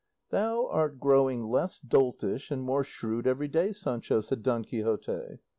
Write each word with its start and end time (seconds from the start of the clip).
"Thou 0.31 0.65
art 0.65 0.99
growing 0.99 1.45
less 1.47 1.79
doltish 1.79 2.49
and 2.49 2.63
more 2.63 2.83
shrewd 2.83 3.27
every 3.27 3.47
day, 3.47 3.71
Sancho," 3.71 4.19
said 4.21 4.41
Don 4.41 4.63
Quixote. 4.63 5.37